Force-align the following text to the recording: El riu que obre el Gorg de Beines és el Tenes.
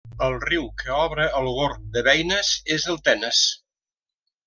El 0.27 0.37
riu 0.45 0.63
que 0.79 0.95
obre 1.01 1.27
el 1.41 1.51
Gorg 1.59 1.85
de 1.99 2.05
Beines 2.09 2.53
és 2.79 2.91
el 2.97 3.01
Tenes. 3.11 3.47